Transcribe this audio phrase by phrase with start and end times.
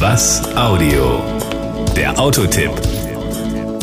[0.00, 1.22] Was Audio?
[1.94, 2.70] Der Autotipp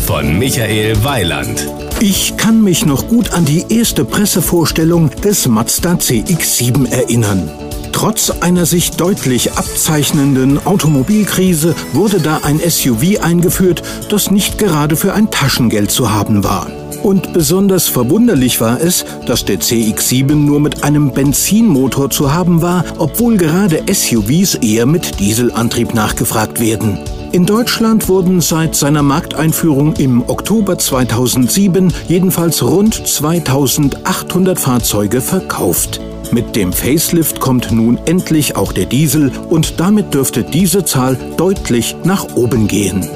[0.07, 1.67] von Michael Weiland.
[1.99, 7.66] Ich kann mich noch gut an die erste Pressevorstellung des Mazda CX7 erinnern.
[7.91, 15.13] Trotz einer sich deutlich abzeichnenden Automobilkrise wurde da ein SUV eingeführt, das nicht gerade für
[15.13, 16.67] ein Taschengeld zu haben war.
[17.03, 22.83] Und besonders verwunderlich war es, dass der CX7 nur mit einem Benzinmotor zu haben war,
[22.97, 26.99] obwohl gerade SUVs eher mit Dieselantrieb nachgefragt werden.
[27.31, 35.99] In Deutschland wurden seit seiner Markteinführung im Oktober 2007 jedenfalls rund 2800 Fahrzeuge verkauft.
[36.31, 41.95] Mit dem Facelift kommt nun endlich auch der Diesel und damit dürfte diese Zahl deutlich
[42.03, 43.07] nach oben gehen.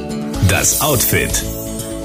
[0.48, 1.44] Das Outfit.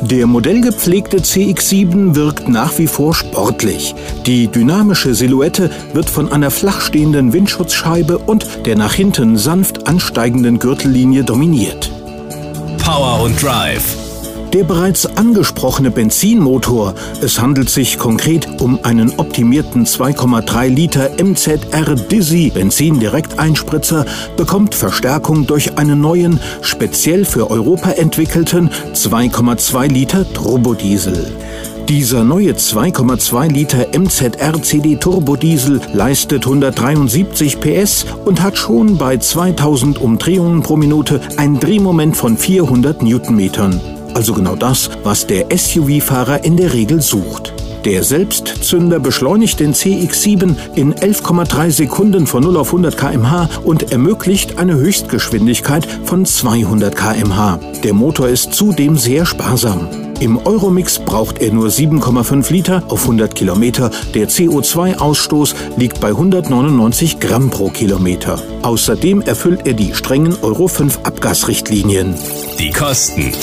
[0.03, 3.95] Der modellgepflegte CX7 wirkt nach wie vor sportlich.
[4.27, 11.25] Die dynamische Silhouette wird von einer flachstehenden Windschutzscheibe und der nach hinten sanft ansteigenden Gürtellinie
[11.25, 11.91] dominiert.
[12.85, 13.97] Power und Drive.
[14.53, 22.51] Der bereits angesprochene Benzinmotor, es handelt sich konkret um einen optimierten 2,3 Liter MZR Dizzy
[22.55, 31.33] Benzindirekteinspritzer, bekommt Verstärkung durch einen neuen, speziell für Europa entwickelten 2,2 Liter Turbodiesel.
[31.89, 40.01] Dieser neue 2,2 Liter MZR CD Turbodiesel leistet 173 PS und hat schon bei 2000
[40.01, 46.57] Umdrehungen pro Minute ein Drehmoment von 400 Newtonmetern also genau das, was der SUV-Fahrer in
[46.57, 47.53] der Regel sucht.
[47.85, 54.59] Der Selbstzünder beschleunigt den CX7 in 11,3 Sekunden von 0 auf 100 km/h und ermöglicht
[54.59, 57.61] eine Höchstgeschwindigkeit von 200 km/h.
[57.85, 59.87] Der Motor ist zudem sehr sparsam.
[60.19, 63.91] Im Euromix braucht er nur 7,5 Liter auf 100 Kilometer.
[64.15, 68.43] Der CO2-Ausstoß liegt bei 199 Gramm pro Kilometer.
[68.63, 72.15] Außerdem erfüllt er die strengen Euro 5 Abgasrichtlinien.
[72.59, 73.35] Die Kosten.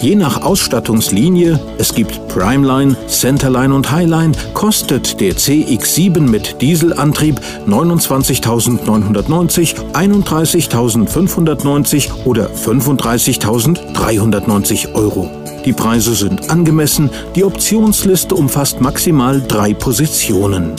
[0.00, 9.74] Je nach Ausstattungslinie, es gibt Primeline, Centerline und Highline, kostet der CX7 mit Dieselantrieb 29.990,
[9.92, 15.28] 31.590 oder 35.390 Euro.
[15.64, 20.74] Die Preise sind angemessen, die Optionsliste umfasst maximal drei Positionen.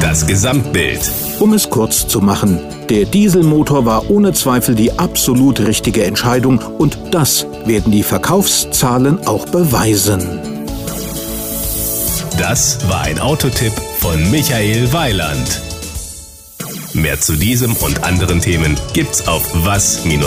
[0.00, 1.10] Das Gesamtbild.
[1.40, 6.98] Um es kurz zu machen, der Dieselmotor war ohne Zweifel die absolut richtige Entscheidung und
[7.12, 10.40] das werden die Verkaufszahlen auch beweisen.
[12.38, 15.62] Das war ein Autotipp von Michael Weiland.
[16.92, 20.18] Mehr zu diesem und anderen Themen gibt's auf was-audio.de.